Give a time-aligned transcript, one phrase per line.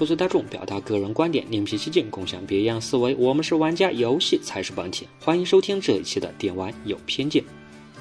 [0.00, 3.14] 不随大众，表达个人观点，另辟蹊径，共享别样思维。
[3.16, 5.06] 我们是玩家，游戏才是本体。
[5.22, 7.42] 欢迎收听这一期的《电玩有偏见》。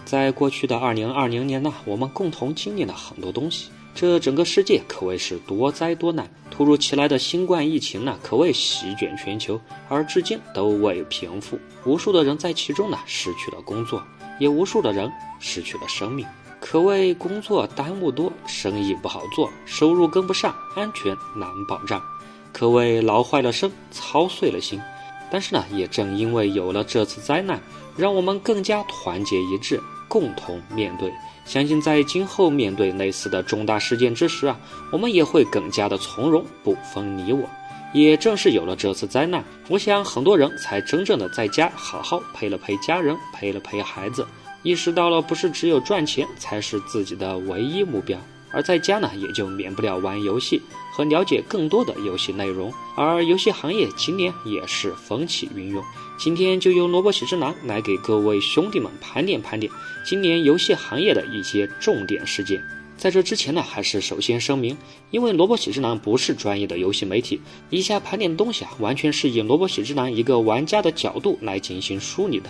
[0.05, 3.69] 在过去的二零二零年呢，我们共同经历了很多东西。
[3.93, 9.59] 这整个世界可谓是多灾多难，突如其来的新冠疫情呢，可谓席卷全球，
[9.89, 11.59] 而至今都未平复。
[11.83, 14.01] 无数的人在其中呢，失去了工作，
[14.39, 15.11] 也无数的人
[15.41, 16.25] 失去了生命。
[16.59, 22.01] 可谓工作耽误多，生意不好做，收入跟不上，安全难保障，
[22.51, 24.79] 可谓劳坏了身，操碎了心。
[25.31, 27.59] 但是呢，也正因为有了这次灾难，
[27.95, 31.11] 让我们更加团结一致，共同面对。
[31.45, 34.59] 相信在今后面对类似的重大事件之时啊，
[34.91, 37.47] 我们也会更加的从容，不分你我。
[37.93, 44.23] 也正是有了这次灾难，我想很多人才真正的在家好好陪了陪家人，陪了陪孩子。
[44.63, 48.19] 意识到了，不是只有赚钱才是自己的唯一目标，
[48.51, 52.73] 而在家呢，也就免不了玩游戏和了解更多的游戏内容。
[52.97, 55.83] 而游戏行业今年也是风起云涌，
[56.17, 59.71] 今天就由萝卜喜之郎来给各位兄弟们盘点盘点
[60.05, 62.61] 今年游戏行业的一些重点事件。
[62.97, 64.77] 在这之前呢，还是首先声明，
[65.09, 67.39] 因为萝卜喜之郎不是专业的游戏媒体，
[67.69, 72.49] 以下盘点的东西啊，完全是以萝卜喜之郎一个玩家的角度来进行梳理的。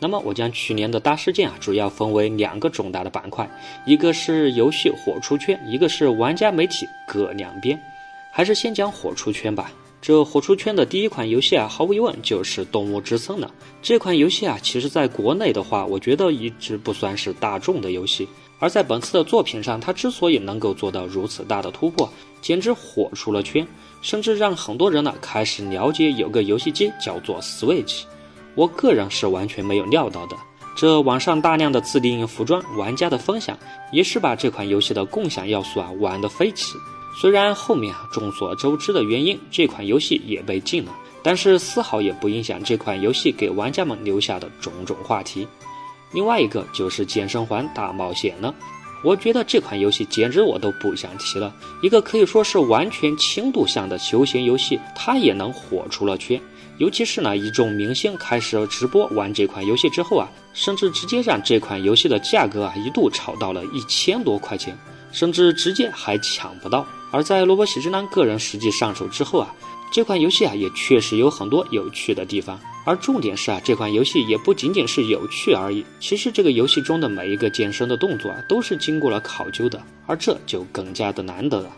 [0.00, 3.48] 那么我将去年的大事件啊，主要分为两个重大的板块，
[3.84, 7.78] 一个是游戏火出圈，一个是玩家媒体各两边。
[8.30, 9.72] 还是先讲火出圈吧。
[10.00, 13.52] 这火出圈的第一款游戏啊，毫无疑问就是《动物之森》了。
[13.82, 18.28] 这款游戏啊，其实在国内的话，我觉得一直不算是大众的游戏。
[18.60, 22.08] 而在本次的作品上，它之所以能够做到如此大的突破，
[22.40, 23.66] 简直火出了圈，
[24.00, 28.02] 甚至让很多人呢开始了解有个游戏机叫做 Switch。
[28.54, 30.36] 我个人是完全没有料到的，
[30.76, 33.56] 这网上大量的自定义服装，玩家的分享，
[33.92, 36.74] 也是把这款游戏的共享要素啊玩得飞起。
[37.20, 45.46] 虽然后面啊众所周知的原因，这款游戏也被禁了，但是丝毫也不影响这款游戏给玩家们留下的种种话题。
[46.12, 48.54] 另外一个就是健身环大冒险了，
[49.02, 56.40] 我觉得这款游戏简直我都不想提了，一个可以说是完全轻度向的休闲游戏，它也能火出了圈。
[56.78, 64.76] 尤其是呢，一众明星开始直播玩这款游戏之后啊，甚至直接让这款游戏的价格啊一度炒到了一千多块钱，
[65.10, 66.86] 甚至直接还抢不到。
[67.10, 69.52] 而在萝卜喜之郎个人实际上手之后啊，
[69.90, 72.58] 这款游戏啊也确实有很多有趣的地方。
[72.84, 81.70] 而重点是啊，这款游戏也不仅仅是有趣而已，其实这个游戏中的每一个健身的动作啊，都是经过了考究的，而这就更加的难得了。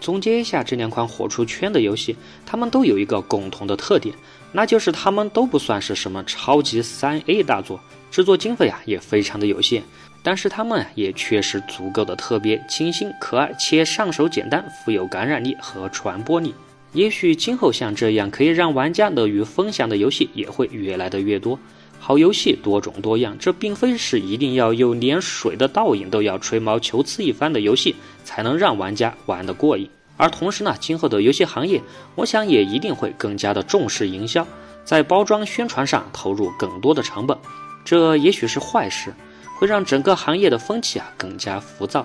[0.00, 2.14] 总结一下这两款火出圈的游戏，
[2.46, 4.14] 它们都有一个共同的特点。
[4.52, 7.78] 那就是他们都不算是什么超级三 A 大作，
[8.10, 9.82] 制作经费啊也非常的有限，
[10.22, 16.54] 但是他们也确实足够的特别、清新、可爱，且上手简单，富有感染力和传播力。
[16.94, 21.58] 也许今后像这样可以让玩家乐于分享的游戏也会越来的越多。
[22.00, 27.94] 好游戏多种多样，这并非是一定要有连水的倒影都要吹毛求疵一番的游戏
[28.24, 29.90] 才能让玩家玩得过瘾。
[30.18, 31.80] 而同时呢，今后的游戏行业，
[32.14, 34.46] 我想也一定会更加的重视营销，
[34.84, 37.38] 在包装宣传上投入更多的成本。
[37.84, 39.14] 这也许是坏事，
[39.56, 42.04] 会让整个行业的风气啊更加浮躁，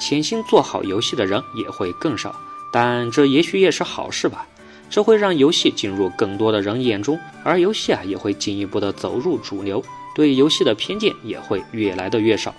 [0.00, 2.34] 潜心做好游戏的人也会更少。
[2.72, 4.46] 但这也许也是好事吧，
[4.88, 12.54] 这会让游戏进入更多的人眼中，而游戏啊也会进一步的走入主流，对游戏的偏见也会越来的越少。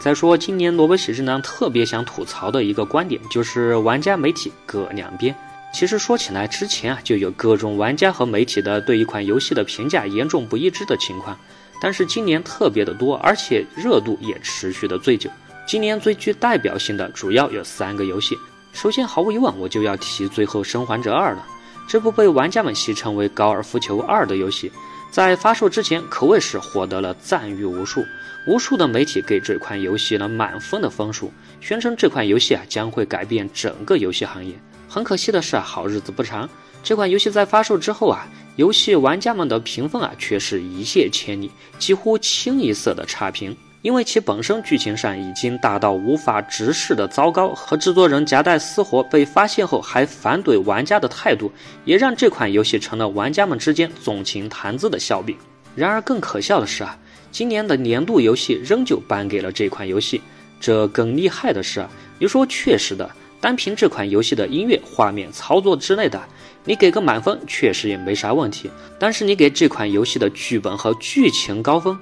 [0.00, 5.34] 再说，今年萝卜喜之郎特别想吐槽的一个观点，就是玩家媒体各两边。
[5.74, 11.36] 其实说起来，之前啊就有各种玩家和媒体的对一款游戏的评价严重不一致的情况，
[11.80, 15.28] 但是今年特别的多，而且热度也持续的最久。
[15.66, 18.38] 今年最具代表性的主要有三个游戏。
[18.72, 21.44] 首先，毫无疑问，我就要提《最后生还者二》了。
[21.88, 24.70] 这部被玩家们戏称为“高尔夫球二”的游戏，
[25.10, 28.04] 在发售之前可谓是获得了赞誉无数。
[28.46, 31.30] 无数的媒体给这款游戏呢满分的分数，
[31.60, 34.54] 宣称这款游戏啊将会改变整个游戏行业。
[34.88, 36.48] 很可惜的是啊，好日子不长，
[36.82, 38.26] 这款游戏在发售之后啊，
[38.56, 43.54] 游戏玩家们的评分啊却是一泻千里，几乎清一色的差评。
[43.82, 51.52] 因为其本身剧情上已经大到无法直视的糟糕，和制作人夹带私活被发现后还反怼玩家的态度，
[51.84, 55.36] 也让这款游戏成了玩家们之间纵情谈资的笑柄。
[55.76, 56.98] 然而更可笑的是啊。
[57.30, 60.20] 今年的年度游戏仍旧颁给了这款游戏。
[60.58, 63.08] 这更厉害的是啊，你说确实的，
[63.38, 66.18] 单凭这款游戏的音乐、画面、操作之类的，
[66.64, 68.70] 你给个满分确实也没啥问题。
[68.98, 71.96] 但是你给这款游戏的剧本和剧情高分，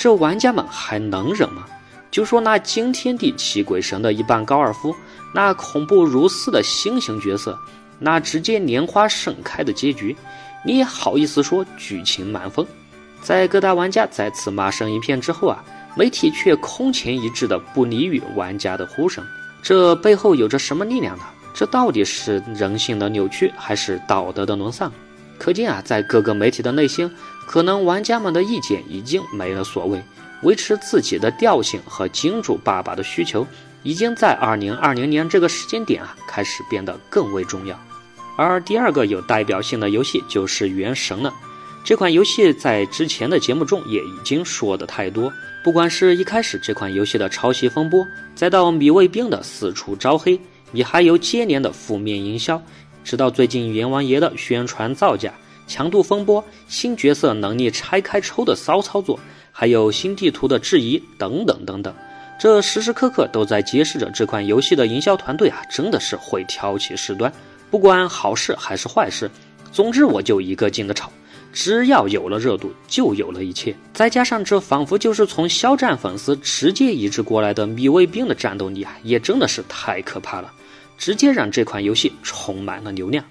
[0.00, 1.66] 这玩家们还能忍吗？
[2.10, 4.96] 就说那惊天地泣鬼神的一半高尔夫，
[5.34, 7.58] 那恐怖如斯的新型角色，
[7.98, 10.16] 那直接莲花盛开的结局，
[10.64, 12.66] 你也好意思说剧情满分？
[13.20, 15.62] 在各大玩家再次骂声一片之后啊，
[15.94, 19.22] 媒体却空前一致的不理于玩家的呼声，
[19.62, 21.24] 这背后有着什么力量呢？
[21.52, 24.90] 这到底是人性的扭曲，还是道德的沦丧？
[25.38, 27.10] 可见啊，在各个媒体的内心，
[27.50, 30.00] 可能玩家们的意见已经没了所谓，
[30.42, 33.44] 维持自己的调性和金主爸爸的需求，
[33.82, 37.76] 已经在二零二零年这个时间点啊，开始变得更为重要。
[38.36, 41.34] 而第二个有代表性的游戏就是《原神》了。
[41.82, 45.32] 这款游戏在之前的节目中也已经说的太多，
[45.64, 48.06] 不管是一开始这款游戏的抄袭风波，
[48.36, 52.62] 再到米卫兵的四处招黑，你还有接连的负面营销。
[53.02, 55.34] 直到最近阎王爷的宣传造假、
[55.70, 59.20] 强度风波、新角色能力拆开抽的骚操作，
[59.52, 61.94] 还有新地图的质疑等等等等，
[62.40, 67.32] 这时时刻刻都在揭示着这款游戏的营销团队啊，真的是会挑起事端，
[67.70, 69.30] 不管好事还是坏事，
[69.70, 71.08] 总之我就一个劲的炒，
[71.52, 73.72] 只要有了热度，就有了一切。
[73.94, 80.52] 再加上这仿佛就是从肖战粉丝直接移植过来的米卫兵的战斗力啊，也真的是太可怕了。
[80.98, 83.24] 直接让这款游戏充满了流量，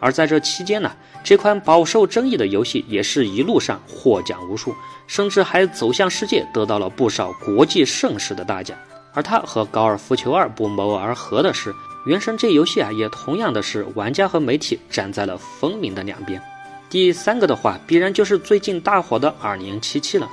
[0.00, 0.90] 而在这期间呢，
[1.26, 4.72] 这款饱受争议的游戏也是一路上获奖无数，
[5.08, 8.78] 甚至还走向世界，得到了不少国际盛世的大奖。
[9.12, 11.74] 而它和高尔夫球二不谋而合的是，
[12.04, 16.40] 原神这游戏啊，也同样的是玩家和媒体站在了分明的两边。
[16.88, 20.30] 第三个的话，必然就是最近大火的二零七七了，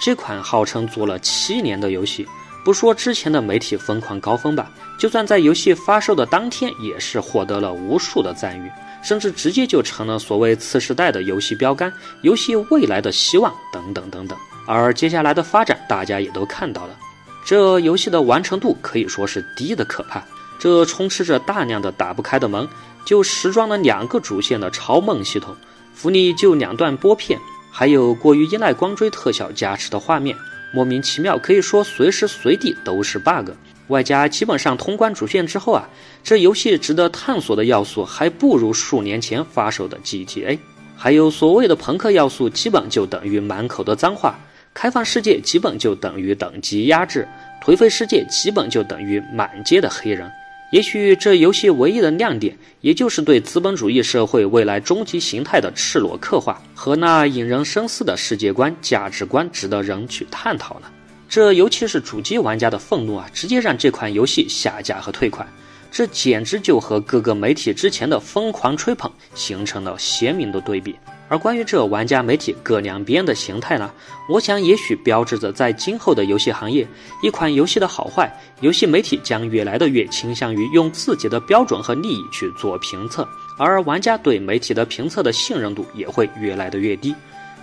[0.00, 2.24] 这款号称做了七年的游戏。
[2.64, 4.70] 不说之前的媒体疯狂高分吧，
[5.00, 8.70] 就算在游戏发售的当天，也是获得了无数的赞誉，
[9.02, 11.92] 甚至直接就成了所谓次时代的游戏标杆、
[12.22, 14.38] 游戏未来的希望等等等等。
[14.66, 16.96] 而接下来的发展，大家也都看到了，
[17.44, 20.22] 这游戏的完成度可以说是低的可怕，
[20.58, 22.68] 这充斥着大量的打不开的门，
[23.04, 25.56] 就实装了两个主线的超梦系统，
[25.94, 27.38] 福利就两段拨片，
[27.70, 30.36] 还有过于依赖光追特效加持的画面。
[30.74, 33.52] 莫名其妙，可以说随时随地都是 bug。
[33.88, 35.88] 外加基本上通关主线之后啊，
[36.22, 40.58] 这游戏值得探索的要素还不如数年前发售的 GTA。
[40.96, 44.38] 还有所谓的朋克要素，基本就等于满口的脏话。
[44.74, 47.26] 开放世界基本就等于等级压制，
[47.64, 50.30] 颓废世界基本就等于满街的黑人。
[50.70, 60.92] 也许这游戏唯一的亮点，也就是对资本主义社会未来终极形态的赤裸刻画和那引人深思的世界观、价值观，值得人去探讨了。
[61.28, 65.46] 这尤其是主机玩家的愤怒啊，直接让这款游戏下架和退款。
[65.90, 70.94] 这简直就和各个媒体之前的疯狂吹捧形成了鲜明的对比。
[71.30, 73.90] 而关于这玩家媒体各两边的形态呢，
[74.30, 76.86] 我想也许标志着在今后的游戏行业，
[77.22, 78.30] 一款游戏的好坏，
[78.60, 83.28] 游戏媒体将越来的越倾向于用自己的标准和利益去做评测，
[83.58, 87.14] 而玩家对媒体的评测的信任度也会越来的越低。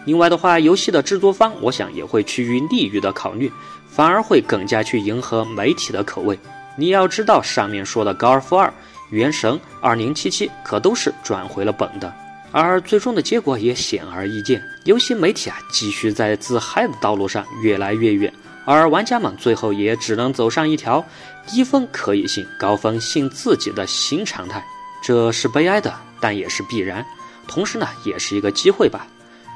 [0.06, 3.52] 另外的话，游戏的制作方我想也会趋于利益的考虑，
[3.90, 6.40] 反而会更加去迎合媒体的口味。
[6.78, 8.72] 你要知道，上面说的高尔夫二、
[9.10, 12.14] 原神、二零七七可都是赚回了本的。
[12.52, 18.32] 而最终的结果也显而易见，游戏媒体啊继续在自嗨的道路上越来越远，
[18.64, 21.04] 而玩家们最后也只能走上一条
[21.48, 24.64] 低分可以信，高分信自己的新常态。
[25.04, 27.06] 这是悲哀的，但也是必然，
[27.48, 29.06] 同时呢，也是一个机会吧。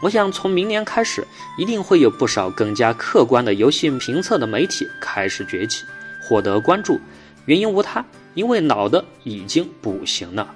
[0.01, 1.27] 我想从明年开始，
[1.57, 5.83] 一定会有不少更加客观的游戏评测的媒体开始崛起，
[6.21, 6.99] 获得关注。
[7.45, 10.47] 原因无他，因为老的已经不行了。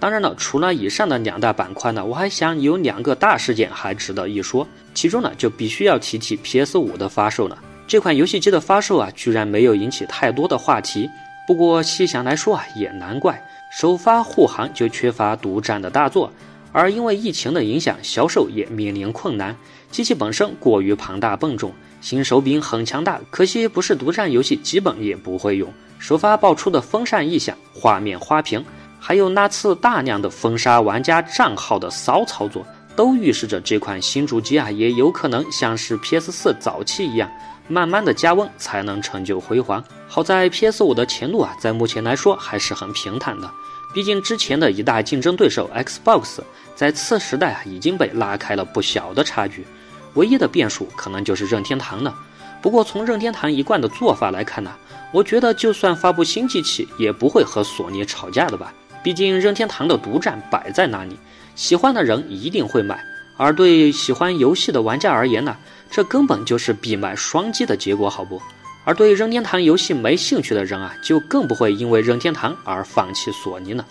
[0.00, 4.66] 当然了，除了以上的两大板块呢，我还想有两个大事件还值得一说。
[4.94, 7.58] 其中呢，就必须要提提 PS 五的发售了。
[7.86, 11.08] 这款游戏机的发售啊，居然没有引起太多的话题。
[11.46, 16.32] 不过细想来说啊，也难怪，首发护航就缺乏独占的大作，
[16.72, 19.56] 而因为疫情的影响，销售也面临困难。
[19.90, 25.72] 机器本身过于庞大笨重，新手柄很强大，可惜不是独占游戏，基本也不会用。
[25.98, 28.64] 首发爆出的风扇异响，画面花屏。
[29.00, 37.30] 还有那次大量的封杀玩家账号的骚操作，都预示着这款新主机啊，也有可能像是 PS4 早期一样，
[37.68, 39.82] 慢慢的加温才能成就辉煌。
[40.06, 43.50] 好在 PS5 的前路啊，在目前来说还是很平坦的，
[43.94, 46.40] 毕竟之前的一大竞争对手 Xbox
[46.78, 49.66] 在次时代已经被拉开了不小的差距，
[50.14, 52.14] 唯一的变数可能就是任天堂了。
[52.62, 54.70] 不过从任天堂一贯的做法来看呢，
[55.12, 58.72] 我觉得就算发布新机器，也不会和索尼吵架的吧。
[59.02, 61.18] 毕竟任天堂的独占摆在那里，
[61.56, 63.04] 喜欢的人一定会买。
[63.36, 65.56] 而对喜欢游戏的玩家而言呢，
[65.90, 68.40] 这根本就是必买双击的结果，好不？
[68.84, 73.84] 而对任天堂游戏没兴趣的人啊，就更不会因为任天堂而放弃索尼了。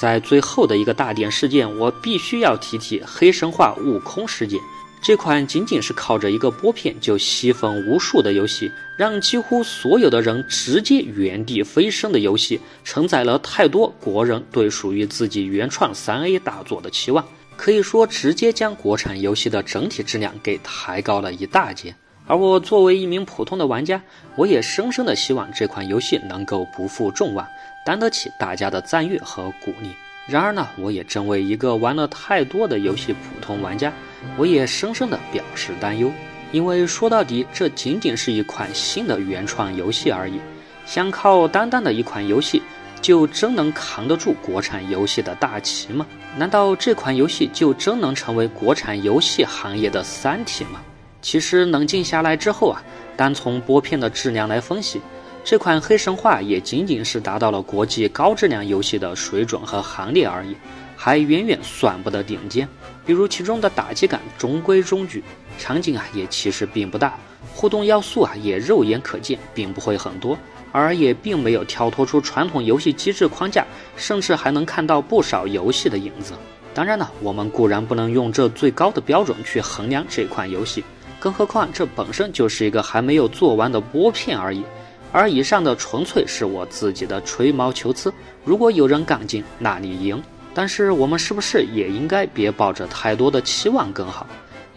[0.00, 4.58] 在最后的一个大点事件，我必须要提提《黑神话：悟空》事件。
[5.02, 17.22] 这款仅仅是靠着一个拨片就吸粉无数的游戏，让几乎所有的人直接原地飞升的游戏，承载了太多国人对属于自己原创三 A 大作的期望，
[17.58, 21.94] 可以说直接将国产游戏的整体质量给抬高了一大截。
[22.26, 24.00] 而我作为一名普通的玩家，
[24.36, 27.46] 我也深深的希望这款游戏能够不负众望，
[27.84, 29.94] 担得起大家的赞誉和鼓励。
[30.26, 33.92] 然而呢，我也正为一个玩了太多的游戏普通玩家。
[34.36, 36.12] 我也深深的表示担忧，
[36.52, 40.38] 因为说到底，这仅仅是一款新的原创游戏而已。
[40.86, 42.62] 想靠单单的一款游戏，
[43.00, 46.06] 就真能扛得住国产游戏的大旗吗？
[46.36, 50.80] 难道这款游戏就真能成为国产游戏行业的三体吗？
[51.22, 52.82] 其实冷静下来之后啊，
[53.16, 55.00] 单从播片的质量来分析，
[55.42, 60.54] 这款《黑神话》也仅仅是达到了国际高质量游戏的水准和行列而已。
[60.96, 62.68] 还远远算不得顶尖，
[63.06, 65.24] 比如其中的打击感中规中矩，
[65.58, 67.18] 场景啊也其实并不大，
[67.54, 70.36] 互动要素啊也肉眼可见，并不会很多，
[70.72, 73.66] 而也并没有跳脱出传统游戏机制框架，
[73.96, 76.34] 甚至还能看到不少游戏的影子。
[76.74, 80.84] 当然了，我们固然不能用这最高的标准去衡量这款游戏，
[81.18, 84.62] 更何况这本身就是一个还没有做完的播片而已。
[85.12, 88.12] 而以上的纯粹是我自己的吹毛求疵，
[88.44, 90.22] 如果有人杠劲，那你赢。
[90.52, 94.26] 但是我们是不是也应该别抱着太多的期望更好？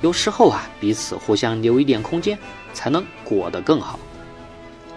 [0.02, 2.38] 有时候啊，彼此互相留一点空间，
[2.74, 4.00] 才能过得更好。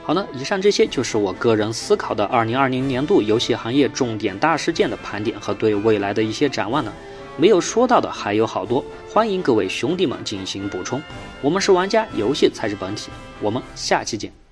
[0.02, 6.92] 好了，以上这些就是我个人思考的二零二零年度游戏行业重点大事件的盘点和对未来的一些展望呢。
[7.36, 11.02] 没有说到的还有好多，欢迎各位兄弟们进行补充。
[11.42, 13.10] 我们是玩家，游戏才是本体。
[13.40, 14.45] 我们下期见。